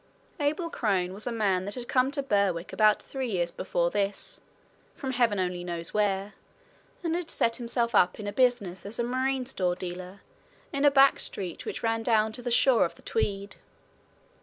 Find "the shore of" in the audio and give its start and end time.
12.41-12.95